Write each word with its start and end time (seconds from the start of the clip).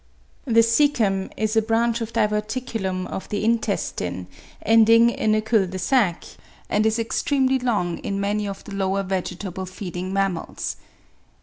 The 0.45 0.61
caecum 0.63 1.29
is 1.37 1.55
a 1.55 1.61
branch 1.61 2.01
or 2.01 2.07
diverticulum 2.07 3.05
of 3.05 3.29
the 3.29 3.45
intestine, 3.45 4.25
ending 4.63 5.11
in 5.11 5.35
a 5.35 5.43
cul 5.43 5.67
de 5.67 5.77
sac, 5.77 6.23
and 6.71 6.87
is 6.87 6.97
extremely 6.97 7.59
long 7.59 7.99
in 7.99 8.19
many 8.19 8.47
of 8.47 8.63
the 8.63 8.73
lower 8.73 9.03
vegetable 9.03 9.67
feeding 9.67 10.11
mammals. 10.11 10.77